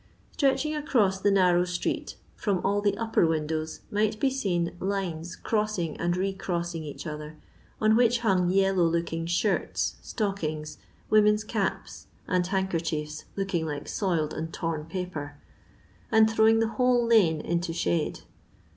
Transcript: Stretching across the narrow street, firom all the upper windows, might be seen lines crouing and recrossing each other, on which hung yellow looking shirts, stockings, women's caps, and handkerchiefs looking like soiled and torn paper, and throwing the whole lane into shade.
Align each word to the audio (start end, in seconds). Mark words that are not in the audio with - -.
Stretching 0.31 0.75
across 0.75 1.19
the 1.21 1.29
narrow 1.29 1.63
street, 1.63 2.15
firom 2.35 2.59
all 2.65 2.81
the 2.81 2.97
upper 2.97 3.23
windows, 3.27 3.81
might 3.91 4.19
be 4.19 4.31
seen 4.31 4.75
lines 4.79 5.35
crouing 5.35 5.95
and 5.97 6.17
recrossing 6.17 6.83
each 6.83 7.05
other, 7.05 7.37
on 7.79 7.95
which 7.95 8.21
hung 8.21 8.49
yellow 8.49 8.83
looking 8.83 9.27
shirts, 9.27 9.97
stockings, 10.01 10.79
women's 11.11 11.43
caps, 11.43 12.07
and 12.27 12.47
handkerchiefs 12.47 13.25
looking 13.35 13.63
like 13.67 13.87
soiled 13.87 14.33
and 14.33 14.51
torn 14.51 14.85
paper, 14.85 15.37
and 16.11 16.27
throwing 16.31 16.57
the 16.57 16.67
whole 16.69 17.05
lane 17.05 17.39
into 17.39 17.71
shade. 17.71 18.21